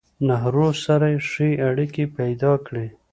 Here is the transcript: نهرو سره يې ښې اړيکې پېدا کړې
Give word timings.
نهرو 0.27 0.67
سره 0.85 1.07
يې 1.13 1.19
ښې 1.29 1.49
اړيکې 1.67 2.05
پېدا 2.17 2.53
کړې 2.65 2.87